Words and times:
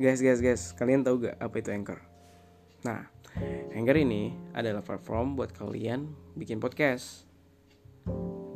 Guys, 0.00 0.24
guys, 0.24 0.40
guys, 0.40 0.72
kalian 0.80 1.04
tahu 1.04 1.28
gak 1.28 1.36
apa 1.36 1.60
itu 1.60 1.76
Anchor? 1.76 2.00
Nah, 2.88 3.04
Anchor 3.76 4.00
ini 4.00 4.32
adalah 4.56 4.80
platform 4.80 5.36
buat 5.36 5.52
kalian 5.52 6.08
bikin 6.40 6.56
podcast. 6.56 7.28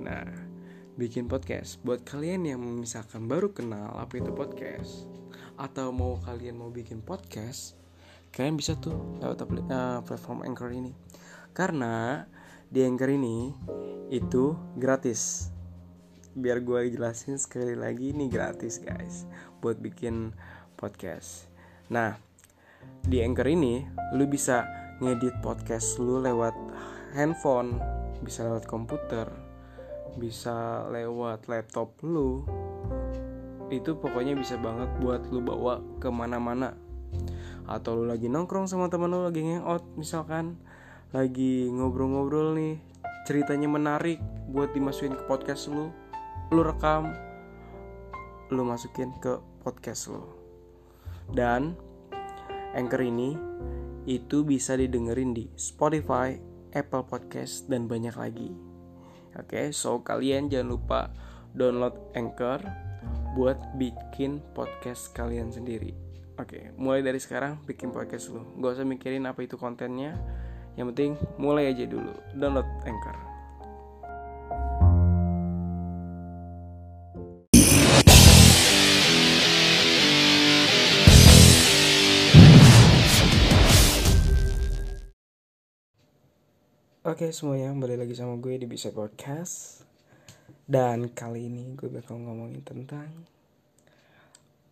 Nah, 0.01 0.25
bikin 0.97 1.29
podcast 1.29 1.85
buat 1.85 2.01
kalian 2.01 2.49
yang 2.49 2.65
misalkan 2.65 3.29
baru 3.29 3.53
kenal 3.53 3.93
apa 3.93 4.25
itu 4.25 4.33
podcast 4.33 5.05
atau 5.61 5.93
mau 5.93 6.17
kalian 6.25 6.57
mau 6.57 6.73
bikin 6.73 7.05
podcast, 7.05 7.77
kalian 8.33 8.57
bisa 8.57 8.81
tuh 8.81 8.97
lewat 9.21 9.45
uh, 9.45 10.01
platform 10.01 10.49
Anchor 10.49 10.73
ini. 10.73 10.97
Karena 11.53 12.25
di 12.73 12.89
Anchor 12.89 13.13
ini 13.13 13.53
itu 14.09 14.57
gratis. 14.81 15.53
Biar 16.33 16.65
gue 16.65 16.89
jelasin 16.89 17.37
sekali 17.37 17.77
lagi 17.77 18.17
ini 18.17 18.33
gratis 18.33 18.81
guys 18.81 19.29
buat 19.61 19.77
bikin 19.81 20.33
podcast. 20.85 21.49
Nah, 21.89 22.13
di 23.01 23.25
Anchor 23.25 23.49
ini 23.49 23.81
lu 24.13 24.29
bisa 24.29 24.69
ngedit 25.01 25.41
podcast 25.41 25.97
lu 25.97 26.21
lewat 26.21 26.53
handphone, 27.17 27.81
bisa 28.21 28.45
lewat 28.45 28.69
komputer, 28.69 29.25
bisa 30.21 30.85
lewat 30.93 31.49
laptop 31.49 31.97
lu. 32.05 32.45
Itu 33.73 33.97
pokoknya 33.97 34.37
bisa 34.37 34.61
banget 34.61 34.93
buat 35.01 35.25
lu 35.33 35.41
bawa 35.41 35.81
ke 36.05 36.13
mana-mana. 36.13 36.77
Atau 37.65 38.05
lu 38.05 38.05
lagi 38.05 38.29
nongkrong 38.29 38.69
sama 38.69 38.93
temen 38.93 39.09
lu 39.09 39.25
lagi 39.25 39.41
hangout 39.41 39.89
misalkan 39.97 40.61
lagi 41.17 41.73
ngobrol-ngobrol 41.73 42.53
nih 42.61 42.77
ceritanya 43.25 43.73
menarik 43.73 44.21
buat 44.53 44.77
dimasukin 44.77 45.17
ke 45.17 45.25
podcast 45.25 45.73
lu 45.73 45.89
lu 46.53 46.61
rekam 46.61 47.09
lu 48.53 48.69
masukin 48.69 49.15
ke 49.23 49.41
podcast 49.65 50.13
lo 50.13 50.44
dan 51.33 51.79
Anchor 52.75 53.01
ini 53.01 53.39
itu 54.05 54.45
bisa 54.45 54.77
didengerin 54.77 55.33
di 55.33 55.49
Spotify, 55.57 56.37
Apple 56.77 57.07
Podcast 57.09 57.71
dan 57.71 57.89
banyak 57.89 58.13
lagi. 58.19 58.51
Oke, 59.35 59.73
so 59.73 60.05
kalian 60.05 60.53
jangan 60.53 60.69
lupa 60.77 61.01
download 61.57 61.97
Anchor 62.15 62.61
buat 63.35 63.59
bikin 63.81 64.39
podcast 64.55 65.11
kalian 65.17 65.51
sendiri. 65.51 65.95
Oke, 66.39 66.75
mulai 66.75 67.03
dari 67.03 67.19
sekarang 67.23 67.63
bikin 67.63 67.95
podcast 67.95 68.31
lo. 68.31 68.43
Gak 68.59 68.79
usah 68.79 68.87
mikirin 68.87 69.27
apa 69.27 69.43
itu 69.47 69.55
kontennya. 69.55 70.19
Yang 70.75 70.87
penting 70.95 71.13
mulai 71.39 71.71
aja 71.71 71.87
dulu. 71.87 72.11
Download 72.35 72.67
Anchor. 72.83 73.34
Oke 87.05 87.37
semuanya, 87.37 87.69
kembali 87.69 88.01
lagi 88.01 88.17
sama 88.17 88.41
gue 88.41 88.57
di 88.57 88.65
Bisa 88.65 88.89
Podcast. 88.89 89.85
Dan 90.65 91.13
kali 91.13 91.53
ini 91.53 91.77
gue 91.77 91.93
bakal 91.93 92.17
ngomongin 92.17 92.65
tentang 92.65 93.29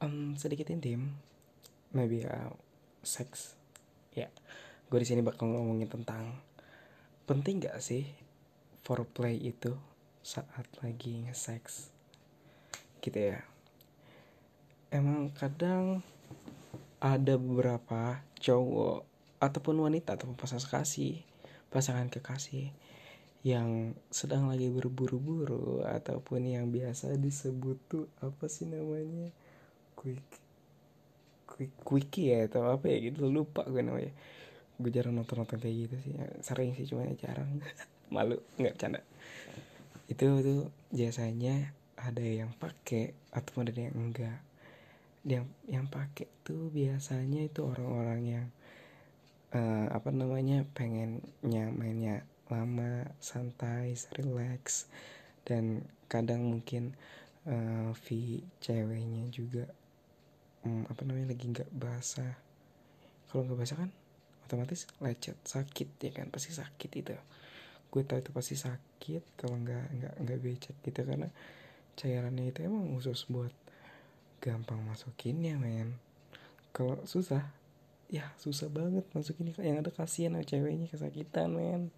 um, 0.00 0.32
Sedikit 0.40 0.72
intim. 0.72 1.12
Maybe 1.92 2.24
uh, 2.24 2.56
seks. 3.04 3.52
Ya, 4.16 4.24
yeah. 4.24 4.30
gue 4.88 5.04
di 5.04 5.04
sini 5.04 5.20
bakal 5.20 5.52
ngomongin 5.52 5.92
tentang 5.92 6.40
Penting 7.28 7.68
gak 7.68 7.84
sih 7.84 8.08
foreplay 8.80 9.36
itu 9.36 9.76
saat 10.24 10.64
lagi 10.80 11.28
nge-sex 11.28 11.92
Gitu 13.04 13.36
ya. 13.36 13.44
Emang 14.88 15.28
kadang 15.36 16.00
ada 16.96 17.36
beberapa 17.36 18.24
cowok 18.40 19.04
ataupun 19.36 19.84
wanita 19.84 20.16
ataupun 20.16 20.40
pasangan 20.40 20.80
kasih 20.80 21.28
pasangan 21.72 22.12
kekasih 22.12 22.70
yang 23.42 23.98
sedang 24.12 24.46
lagi 24.46 24.70
berburu-buru 24.70 25.82
ataupun 25.82 26.46
yang 26.46 26.70
biasa 26.70 27.18
disebut 27.18 27.78
tuh 27.90 28.06
apa 28.22 28.46
sih 28.46 28.70
namanya? 28.70 29.32
Quick 29.98 30.22
quick 31.48 31.74
quickie 31.82 32.30
ya 32.30 32.46
atau 32.46 32.70
apa 32.70 32.86
ya 32.86 33.10
gitu. 33.10 33.26
Lupa 33.26 33.66
gue 33.66 33.82
namanya. 33.82 34.12
Gue 34.78 34.92
jarang 34.94 35.18
nonton 35.18 35.42
nonton 35.42 35.58
kayak 35.58 35.90
gitu 35.90 35.96
sih. 36.04 36.12
Sering 36.44 36.76
sih 36.78 36.86
cuma 36.86 37.08
jarang. 37.18 37.58
Malu 38.14 38.38
nggak 38.60 38.76
canda 38.76 39.00
itu 40.12 40.28
tuh 40.44 40.68
biasanya 40.92 41.72
ada 41.96 42.20
yang 42.20 42.52
pakai 42.60 43.16
atau 43.32 43.64
ada 43.64 43.72
yang 43.72 43.96
enggak. 43.96 44.44
Yang 45.24 45.46
yang 45.64 45.86
pakai 45.88 46.28
tuh 46.44 46.68
biasanya 46.68 47.48
itu 47.48 47.64
orang-orang 47.64 48.20
yang 48.26 48.46
uh, 49.52 49.86
apa 49.92 50.08
namanya 50.10 50.64
pengennya 50.72 51.70
mainnya 51.72 52.24
lama 52.48 53.08
santai 53.20 53.96
relax 54.16 54.88
dan 55.48 55.84
kadang 56.08 56.44
mungkin 56.44 56.92
uh, 57.48 57.96
v 57.96 58.40
ceweknya 58.60 59.32
juga 59.32 59.64
um, 60.66 60.84
apa 60.88 61.00
namanya 61.06 61.32
lagi 61.32 61.44
nggak 61.48 61.70
basah. 61.72 62.34
Kalau 63.28 63.48
nggak 63.48 63.58
basah 63.64 63.78
kan 63.80 63.90
otomatis 64.44 64.84
lecet 65.00 65.38
sakit 65.44 65.88
ya 66.02 66.10
kan? 66.12 66.28
Pasti 66.28 66.52
sakit 66.52 66.90
itu. 66.92 67.16
Gue 67.92 68.02
tahu 68.04 68.20
itu 68.20 68.30
pasti 68.32 68.54
sakit 68.56 69.36
kalau 69.40 69.56
nggak 69.60 69.84
nggak 69.96 70.14
nggak 70.24 70.38
becek 70.40 70.76
gitu 70.84 71.00
karena 71.04 71.28
cairannya 71.96 72.48
itu 72.48 72.64
emang 72.64 72.88
khusus 72.96 73.28
buat 73.28 73.52
gampang 74.40 74.80
masukinnya 74.84 75.56
men. 75.60 75.96
Kalau 76.72 77.04
susah 77.04 77.61
ya 78.12 78.28
susah 78.36 78.68
banget 78.68 79.08
masuk 79.16 79.40
ini 79.40 79.56
yang 79.56 79.80
ada 79.80 79.88
kasihan 79.88 80.36
sama 80.36 80.44
ceweknya 80.44 80.86
kesakitan 80.92 81.56
men. 81.56 81.88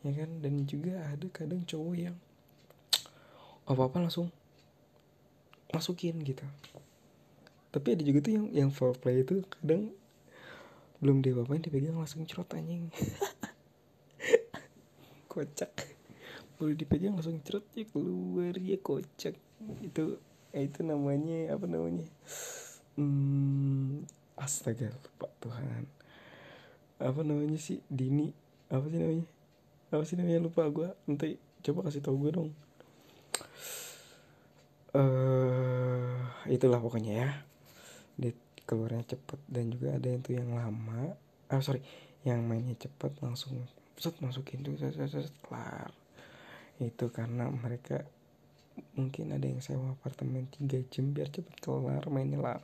Ya 0.00 0.24
kan? 0.24 0.40
Dan 0.40 0.64
juga 0.64 1.04
ada 1.04 1.26
kadang 1.28 1.68
cowok 1.68 1.94
yang 2.00 2.16
apa 3.68 3.82
apa 3.84 3.96
langsung 4.00 4.32
masukin 5.68 6.16
gitu. 6.24 6.48
Tapi 7.68 7.92
ada 7.92 8.02
juga 8.06 8.24
tuh 8.24 8.32
yang 8.32 8.46
yang 8.56 8.70
foreplay 8.72 9.20
itu 9.20 9.44
kadang 9.60 9.92
belum 11.04 11.20
dia 11.20 11.36
apain 11.36 11.60
dipegang 11.60 12.00
langsung 12.00 12.24
cerot 12.24 12.48
anjing. 12.56 12.88
Kocak. 15.32 15.72
Boleh 16.56 16.72
dipegang 16.72 17.20
langsung 17.20 17.36
cerot 17.44 17.68
ya 17.76 17.84
keluar 17.92 18.56
ya 18.56 18.80
kocak. 18.80 19.36
Itu 19.84 20.16
itu 20.54 20.80
namanya 20.86 21.58
apa 21.58 21.66
namanya? 21.66 22.06
Hmm, 22.94 24.06
astaga 24.36 24.90
lupa 24.90 25.26
Tuhan 25.40 26.04
apa 27.04 27.20
namanya 27.26 27.58
sih? 27.58 27.82
Dini. 27.90 28.30
Apa 28.70 28.86
sih 28.86 28.98
namanya? 28.98 29.26
Apa 29.90 30.02
sih 30.06 30.16
namanya? 30.16 30.40
Lupa 30.46 30.62
gue 30.70 30.88
nanti 31.10 31.36
coba 31.64 31.90
kasih 31.90 32.00
tau 32.04 32.14
gue 32.14 32.30
dong. 32.30 32.50
Uh, 34.94 36.22
itulah 36.46 36.78
pokoknya 36.78 37.12
ya. 37.12 37.30
Dia 38.14 38.32
keluarnya 38.64 39.02
cepet 39.04 39.40
dan 39.50 39.74
juga 39.74 39.98
ada 39.98 40.06
yang 40.06 40.22
tuh 40.22 40.34
yang 40.38 40.50
lama. 40.54 41.18
Ah 41.50 41.58
sorry. 41.58 41.82
Yang 42.22 42.40
mainnya 42.46 42.76
cepet 42.78 43.12
langsung 43.20 43.58
set 43.98 44.16
masukin 44.22 44.62
tuh 44.62 44.78
set, 44.78 44.94
set, 44.94 45.10
set, 45.10 45.34
kelar. 45.44 45.90
Itu 46.78 47.10
karena 47.10 47.50
mereka 47.50 48.06
mungkin 48.98 49.30
ada 49.30 49.46
yang 49.46 49.62
sewa 49.62 49.94
apartemen 49.94 50.50
tiga 50.50 50.82
jam 50.90 51.14
biar 51.14 51.30
cepet 51.30 51.62
kelar 51.62 52.02
mainnya 52.10 52.42
lah 52.42 52.58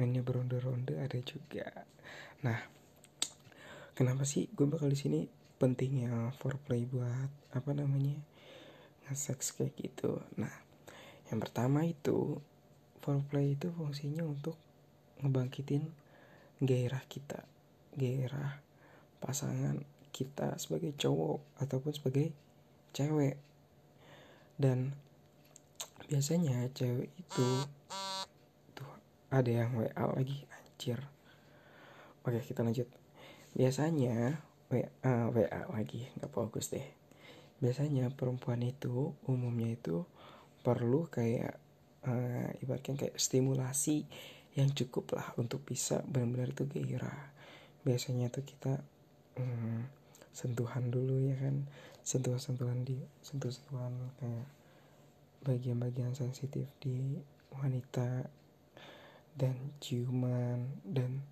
mainnya 0.00 0.24
beronde-ronde 0.24 0.96
ada 0.96 1.20
juga. 1.20 1.68
Nah 2.40 2.56
kenapa 3.92 4.24
sih 4.24 4.48
gue 4.48 4.64
bakal 4.64 4.88
di 4.88 4.96
sini? 4.96 5.20
Pentingnya 5.60 6.32
foreplay 6.40 6.88
buat 6.88 7.28
apa 7.52 7.76
namanya 7.76 8.16
nge-sex 9.04 9.52
kayak 9.60 9.76
gitu. 9.76 10.24
Nah 10.40 10.56
yang 11.28 11.36
pertama 11.36 11.84
itu 11.84 12.40
foreplay 13.04 13.60
itu 13.60 13.68
fungsinya 13.68 14.24
untuk 14.24 14.56
ngebangkitin 15.20 15.84
gairah 16.64 17.04
kita 17.12 17.44
gairah 17.94 18.62
pasangan 19.20 19.82
kita 20.10 20.58
sebagai 20.58 20.94
cowok 20.96 21.60
ataupun 21.62 21.92
sebagai 21.94 22.32
cewek. 22.94 23.38
Dan 24.60 24.92
biasanya 26.10 26.68
cewek 26.74 27.10
itu 27.16 27.46
ada 29.30 29.50
yang 29.50 29.78
WA 29.78 30.04
lagi 30.10 30.42
anjir. 30.50 30.98
Oke 32.26 32.42
kita 32.42 32.66
lanjut. 32.66 32.90
Biasanya 33.54 34.42
WA, 34.70 34.90
uh, 35.06 35.30
WA 35.30 35.62
lagi 35.70 36.10
nggak 36.18 36.30
fokus 36.34 36.74
deh. 36.74 36.86
Biasanya 37.62 38.10
perempuan 38.10 38.62
itu 38.66 39.14
umumnya 39.30 39.70
itu 39.78 40.02
perlu 40.66 41.06
kayak 41.06 41.56
uh, 42.04 42.50
ibaratnya 42.58 43.06
kayak 43.06 43.16
stimulasi 43.16 44.04
yang 44.58 44.74
cukup 44.74 45.14
lah 45.14 45.30
untuk 45.38 45.62
bisa 45.62 46.02
benar-benar 46.10 46.50
itu 46.50 46.66
gairah 46.66 47.30
biasanya 47.86 48.28
tuh 48.28 48.44
kita 48.44 48.82
um, 49.38 49.86
sentuhan 50.34 50.90
dulu 50.90 51.22
ya 51.30 51.38
kan. 51.38 51.66
Sentuhan-sentuhan 52.00 52.82
di 52.82 52.98
sentuh-sentuhan 53.22 53.92
kayak 54.18 54.46
bagian-bagian 55.46 56.12
sensitif 56.12 56.66
di 56.82 57.16
wanita 57.54 58.28
dan 59.34 59.56
ciuman 59.82 60.66
dan 60.86 61.22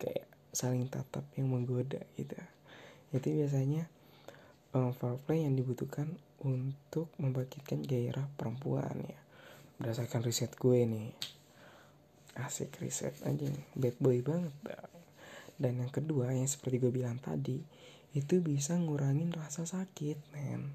kayak 0.00 0.26
saling 0.54 0.86
tatap 0.86 1.24
yang 1.34 1.50
menggoda 1.50 2.00
gitu. 2.14 2.36
Itu 3.14 3.28
biasanya 3.30 3.86
um, 4.74 4.90
foreplay 4.94 5.46
yang 5.46 5.54
dibutuhkan 5.54 6.14
untuk 6.44 7.10
membangkitkan 7.16 7.82
gairah 7.82 8.26
perempuan 8.38 8.94
ya. 9.04 9.20
Berdasarkan 9.80 10.22
riset 10.22 10.54
gue 10.54 10.84
nih. 10.86 11.10
Asik 12.34 12.82
riset 12.82 13.14
anjing 13.22 13.54
bad 13.78 13.94
boy 14.02 14.18
banget 14.18 14.54
dan 15.54 15.78
yang 15.78 15.90
kedua 15.90 16.34
yang 16.34 16.50
seperti 16.50 16.82
gue 16.82 16.92
bilang 16.92 17.22
tadi 17.22 17.62
itu 18.14 18.38
bisa 18.42 18.78
ngurangin 18.78 19.34
rasa 19.34 19.66
sakit 19.66 20.18
men. 20.34 20.74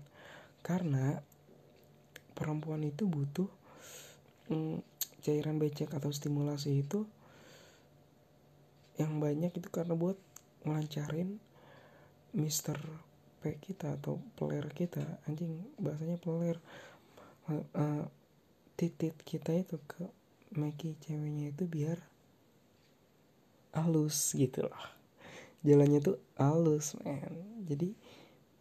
Karena 0.59 1.19
perempuan 2.35 2.83
itu 2.83 3.07
butuh 3.07 3.47
mm, 4.51 4.79
cairan 5.29 5.61
becek 5.61 5.93
atau 5.93 6.09
stimulasi 6.09 6.81
itu 6.81 7.05
yang 8.97 9.21
banyak 9.21 9.53
itu 9.53 9.69
karena 9.69 9.93
buat 9.93 10.17
ngelancarin 10.65 11.37
Mister 12.33 12.75
P 13.39 13.55
kita 13.61 13.95
atau 14.01 14.17
peler 14.35 14.65
kita. 14.73 15.05
Anjing 15.29 15.69
bahasanya 15.77 16.17
peler 16.17 16.57
uh, 17.47 18.03
titit 18.75 19.15
kita 19.21 19.53
itu 19.53 19.77
ke 19.85 20.09
Meki 20.57 20.97
ceweknya 20.97 21.53
itu 21.53 21.69
biar 21.69 22.01
halus 23.77 24.33
gitu 24.33 24.65
loh 24.65 24.99
jalannya 25.63 25.99
tuh 25.99 26.17
halus 26.39 26.95
men. 27.03 27.35
Jadi 27.67 27.93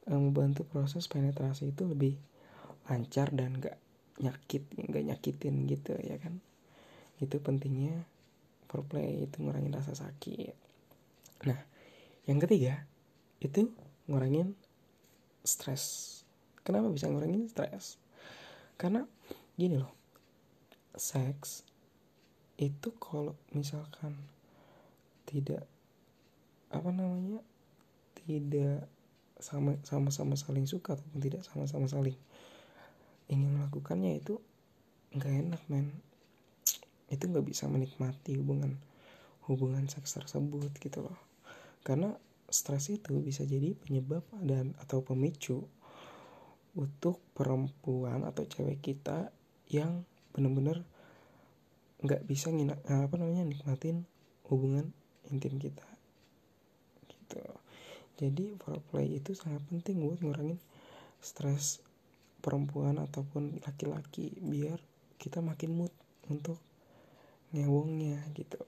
membantu 0.09 0.65
proses 0.69 1.05
penetrasi 1.07 1.73
itu 1.73 1.85
lebih 1.85 2.17
lancar 2.89 3.29
dan 3.33 3.61
gak 3.61 3.77
nyakit 4.19 4.65
gak 4.89 5.05
nyakitin 5.05 5.69
gitu 5.69 5.93
ya 6.01 6.17
kan 6.17 6.41
itu 7.19 7.37
pentingnya 7.43 8.07
foreplay 8.71 9.27
itu 9.27 9.43
ngurangin 9.43 9.75
rasa 9.75 9.95
sakit. 9.95 10.55
Nah 11.47 11.61
yang 12.29 12.39
ketiga 12.43 12.85
itu 13.43 13.71
ngurangin 14.07 14.55
stres. 15.43 16.23
Kenapa 16.63 16.93
bisa 16.93 17.09
ngurangin 17.09 17.49
stres? 17.49 17.97
Karena 18.79 19.03
gini 19.59 19.81
loh 19.81 19.99
seks 20.99 21.63
itu 22.59 22.91
kalau 22.99 23.39
misalkan 23.55 24.19
tidak 25.23 25.63
apa 26.75 26.91
namanya 26.91 27.39
tidak 28.19 28.91
sama 29.39 29.79
sama 29.87 30.11
sama 30.11 30.35
saling 30.35 30.67
suka 30.67 30.99
ataupun 30.99 31.23
tidak 31.23 31.47
sama-sama 31.47 31.87
saling 31.87 32.19
ingin 33.31 33.55
melakukannya 33.55 34.19
itu 34.19 34.43
nggak 35.15 35.35
enak 35.47 35.63
men 35.71 35.95
itu 37.09 37.25
nggak 37.25 37.47
bisa 37.47 37.65
menikmati 37.69 38.37
hubungan 38.37 38.77
hubungan 39.49 39.89
seks 39.89 40.21
tersebut 40.21 40.73
gitu 40.77 41.09
loh. 41.09 41.19
Karena 41.81 42.13
stres 42.49 42.93
itu 42.93 43.17
bisa 43.25 43.45
jadi 43.49 43.73
penyebab 43.77 44.25
dan 44.45 44.77
atau 44.81 45.01
pemicu 45.01 45.65
untuk 46.77 47.21
perempuan 47.33 48.25
atau 48.29 48.45
cewek 48.45 48.81
kita 48.85 49.33
yang 49.73 50.05
benar-benar 50.37 50.85
nggak 52.05 52.23
bisa 52.29 52.53
ngina, 52.53 52.79
apa 52.87 53.17
namanya 53.19 53.43
nikmatin 53.43 54.07
hubungan 54.47 54.93
intim 55.33 55.59
kita 55.59 55.85
gitu. 57.09 57.43
Jadi 58.19 58.55
foreplay 58.61 59.19
itu 59.19 59.35
sangat 59.35 59.65
penting 59.67 60.05
buat 60.05 60.21
ngurangin 60.23 60.61
stres 61.19 61.83
perempuan 62.39 63.03
ataupun 63.03 63.59
laki-laki 63.67 64.39
biar 64.39 64.79
kita 65.19 65.43
makin 65.43 65.75
mood 65.75 65.93
untuk 66.31 66.63
ngewongnya 67.53 68.21
gitu. 68.37 68.61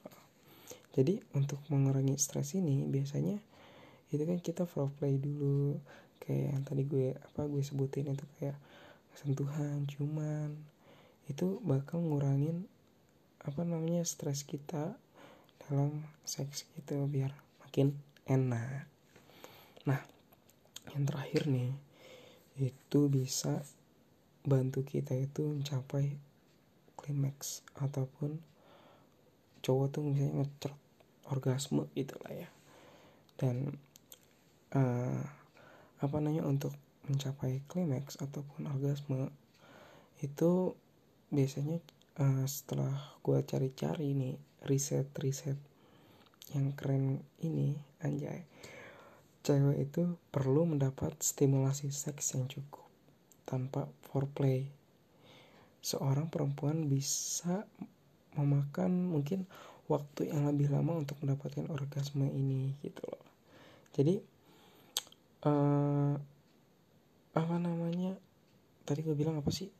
Jadi 0.90 1.22
untuk 1.36 1.60
mengurangi 1.70 2.18
stres 2.18 2.58
ini 2.58 2.82
biasanya 2.88 3.38
itu 4.10 4.22
kan 4.26 4.38
kita 4.42 4.62
foreplay 4.66 5.16
dulu. 5.20 5.78
Kayak 6.20 6.44
yang 6.56 6.62
tadi 6.66 6.82
gue 6.84 7.06
apa 7.16 7.46
gue 7.46 7.62
sebutin 7.62 8.12
itu 8.12 8.26
kayak 8.38 8.58
sentuhan 9.16 9.84
cuman 9.90 10.54
itu 11.26 11.58
bakal 11.62 12.02
ngurangin 12.02 12.66
apa 13.40 13.64
namanya 13.64 14.04
stres 14.04 14.44
kita 14.44 14.98
dalam 15.66 16.02
seks 16.26 16.66
gitu 16.76 17.06
biar 17.06 17.32
makin 17.64 17.94
enak. 18.26 18.84
Nah 19.86 20.00
yang 20.92 21.06
terakhir 21.06 21.46
nih 21.46 21.72
itu 22.58 23.00
bisa 23.08 23.62
bantu 24.44 24.82
kita 24.84 25.14
itu 25.16 25.46
mencapai 25.46 26.18
klimaks 26.98 27.64
ataupun 27.78 28.40
cowok 29.60 29.86
tuh 29.94 30.02
misalnya 30.04 30.44
ngecerot 30.44 30.80
orgasme 31.30 31.86
gitu 31.94 32.16
lah 32.26 32.32
ya. 32.46 32.48
Dan 33.40 33.80
uh, 34.76 35.22
apa 36.00 36.16
namanya 36.20 36.44
untuk 36.48 36.72
mencapai 37.08 37.64
klimaks 37.68 38.20
ataupun 38.20 38.68
orgasme 38.68 39.32
itu 40.20 40.76
biasanya 41.32 41.80
uh, 42.20 42.44
setelah 42.44 43.16
gue 43.24 43.38
cari-cari 43.44 44.12
nih 44.12 44.36
riset-riset 44.68 45.56
yang 46.52 46.74
keren 46.76 47.24
ini 47.40 47.78
anjay 48.02 48.44
cewek 49.40 49.88
itu 49.88 50.20
perlu 50.28 50.68
mendapat 50.68 51.16
stimulasi 51.16 51.88
seks 51.88 52.36
yang 52.36 52.44
cukup 52.44 52.84
tanpa 53.48 53.88
foreplay. 54.04 54.68
Seorang 55.80 56.28
perempuan 56.28 56.92
bisa 56.92 57.64
memakan 58.38 59.10
mungkin 59.10 59.46
waktu 59.90 60.30
yang 60.30 60.46
lebih 60.46 60.70
lama 60.70 61.02
untuk 61.02 61.18
mendapatkan 61.22 61.66
orgasme 61.66 62.26
ini 62.30 62.78
gitu 62.82 63.02
loh. 63.06 63.24
Jadi 63.94 64.22
uh, 65.46 66.14
apa 67.34 67.54
namanya? 67.58 68.14
Tadi 68.86 69.00
gue 69.02 69.14
bilang 69.18 69.38
apa 69.38 69.50
sih? 69.50 69.70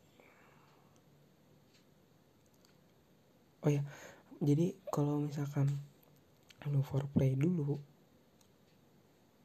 Oh 3.61 3.70
ya 3.70 3.85
jadi 4.41 4.73
kalau 4.88 5.29
misalkan 5.29 5.69
lu 6.69 6.81
foreplay 6.81 7.37
dulu 7.37 7.76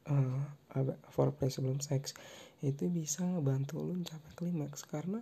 uh, 0.08 0.40
foreplay 1.12 1.52
sebelum 1.52 1.84
seks 1.84 2.16
itu 2.64 2.88
bisa 2.88 3.24
ngebantu 3.24 3.76
lu 3.84 4.00
mencapai 4.00 4.32
klimaks 4.32 4.88
karena 4.88 5.20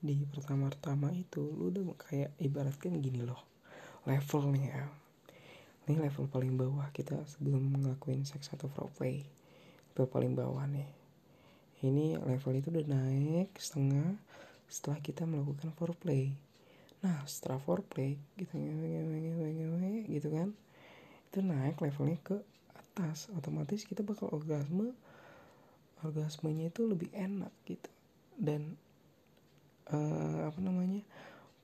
di 0.00 0.24
pertama-tama 0.24 1.12
itu 1.12 1.44
lu 1.44 1.68
udah 1.68 1.84
kayak 2.00 2.32
ibaratkan 2.40 3.00
gini 3.04 3.20
loh 3.20 3.44
level 4.08 4.56
nih 4.56 4.64
ya. 4.72 4.84
Ini 5.84 6.00
level 6.00 6.24
paling 6.32 6.56
bawah 6.56 6.88
kita 6.92 7.20
sebelum 7.28 7.76
ngelakuin 7.76 8.24
seks 8.24 8.52
atau 8.56 8.72
foreplay 8.72 9.24
level 9.92 10.08
paling 10.08 10.32
bawah 10.32 10.64
nih. 10.64 10.88
Ini 11.84 12.16
level 12.16 12.52
itu 12.56 12.68
udah 12.72 12.86
naik 12.88 13.52
setengah 13.60 14.16
setelah 14.70 14.96
kita 15.04 15.28
melakukan 15.28 15.72
foreplay. 15.76 16.32
Nah 17.04 17.20
setelah 17.28 17.60
foreplay 17.60 18.16
kita 18.40 18.56
ngewe 18.56 20.08
gitu 20.08 20.28
kan? 20.32 20.56
Itu 21.28 21.44
naik 21.44 21.76
levelnya 21.80 22.16
ke 22.24 22.40
atas. 22.72 23.28
Otomatis 23.36 23.84
kita 23.84 24.00
bakal 24.00 24.32
orgasme 24.32 24.96
orgasmenya 26.00 26.72
itu 26.72 26.88
lebih 26.88 27.12
enak 27.12 27.52
gitu. 27.68 27.90
Dan 28.40 28.80
uh, 29.94 30.48
apa 30.48 30.58
namanya 30.62 31.02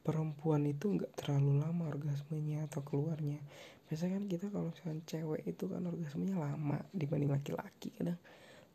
perempuan 0.07 0.63
itu 0.67 0.95
nggak 0.95 1.19
terlalu 1.19 1.59
lama 1.63 1.91
orgasmenya 1.91 2.71
atau 2.71 2.83
keluarnya. 2.87 3.43
Biasanya 3.87 4.19
kan 4.19 4.25
kita 4.27 4.47
kalau 4.51 4.71
misalkan 4.71 5.01
cewek 5.07 5.43
itu 5.47 5.65
kan 5.67 5.83
orgasmenya 5.87 6.37
lama 6.39 6.79
dibanding 6.95 7.31
laki-laki 7.31 7.95
kadang 7.95 8.19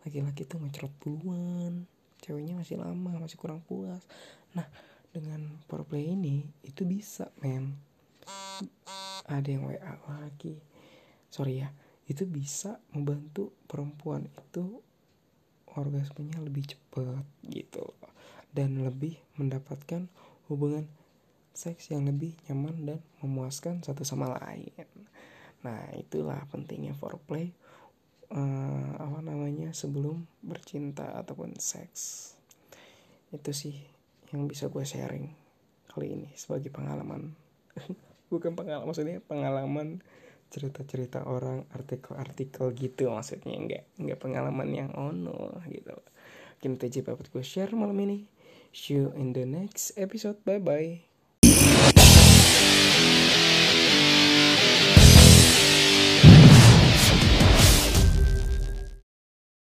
laki-laki 0.01 0.43
tuh 0.47 0.57
ngecerot 0.59 0.93
duluan 1.03 1.85
ceweknya 2.21 2.53
masih 2.57 2.77
lama 2.77 3.17
masih 3.19 3.37
kurang 3.39 3.63
puas. 3.65 4.03
Nah 4.55 4.67
dengan 5.11 5.59
foreplay 5.67 6.15
ini 6.15 6.47
itu 6.63 6.87
bisa 6.87 7.27
men. 7.43 7.75
Ada 9.27 9.47
yang 9.47 9.67
WA 9.67 9.93
lagi. 10.07 10.55
Sorry 11.31 11.63
ya 11.63 11.69
itu 12.11 12.27
bisa 12.27 12.75
membantu 12.91 13.55
perempuan 13.71 14.27
itu 14.27 14.83
orgasmenya 15.79 16.43
lebih 16.43 16.75
cepat 16.75 17.23
gitu 17.47 17.95
dan 18.51 18.79
lebih 18.83 19.19
mendapatkan 19.39 20.11
hubungan 20.51 20.87
seks 21.51 21.91
yang 21.91 22.07
lebih 22.07 22.35
nyaman 22.47 22.75
dan 22.87 22.99
memuaskan 23.23 23.83
satu 23.83 24.07
sama 24.07 24.31
lain. 24.39 24.87
Nah, 25.61 25.91
itulah 25.93 26.41
pentingnya 26.49 26.95
foreplay 26.95 27.51
uh, 28.31 28.91
apa 28.97 29.19
namanya 29.21 29.75
sebelum 29.75 30.25
bercinta 30.41 31.19
ataupun 31.19 31.59
seks. 31.59 32.33
Itu 33.31 33.51
sih 33.51 33.75
yang 34.31 34.47
bisa 34.47 34.71
gue 34.71 34.83
sharing 34.83 35.27
kali 35.91 36.15
ini 36.15 36.29
sebagai 36.35 36.71
pengalaman. 36.71 37.35
Bukan 38.31 38.55
pengalaman 38.55 38.87
maksudnya 38.87 39.19
pengalaman 39.23 39.99
cerita-cerita 40.51 41.23
orang 41.31 41.63
artikel-artikel 41.71 42.75
gitu 42.75 43.07
maksudnya 43.07 43.55
enggak 43.55 43.83
enggak 43.95 44.19
pengalaman 44.19 44.69
yang 44.71 44.91
ono 44.95 45.59
gitu. 45.67 45.95
Mungkin 46.59 46.77
TJ 46.79 47.07
dapat 47.07 47.27
gue 47.31 47.43
share 47.43 47.71
malam 47.75 47.95
ini. 47.99 48.40
See 48.73 48.95
you 48.95 49.13
in 49.15 49.31
the 49.31 49.45
next 49.45 49.93
episode. 49.97 50.43
Bye 50.43 50.59
bye. 50.59 51.01